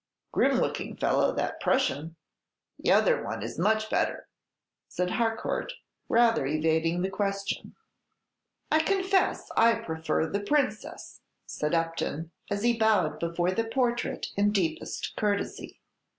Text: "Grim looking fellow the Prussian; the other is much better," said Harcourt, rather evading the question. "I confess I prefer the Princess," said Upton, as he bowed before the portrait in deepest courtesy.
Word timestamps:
"Grim 0.31 0.57
looking 0.59 0.95
fellow 0.97 1.31
the 1.31 1.55
Prussian; 1.61 2.15
the 2.79 2.91
other 2.91 3.23
is 3.39 3.59
much 3.59 3.87
better," 3.91 4.27
said 4.87 5.11
Harcourt, 5.11 5.73
rather 6.09 6.43
evading 6.47 7.03
the 7.03 7.09
question. 7.11 7.75
"I 8.71 8.79
confess 8.79 9.51
I 9.55 9.75
prefer 9.75 10.25
the 10.25 10.39
Princess," 10.39 11.21
said 11.45 11.75
Upton, 11.75 12.31
as 12.49 12.63
he 12.63 12.75
bowed 12.79 13.19
before 13.19 13.51
the 13.51 13.63
portrait 13.65 14.29
in 14.35 14.51
deepest 14.51 15.15
courtesy. 15.17 15.79